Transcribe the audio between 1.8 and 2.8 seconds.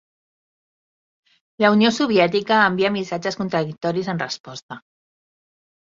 Soviètica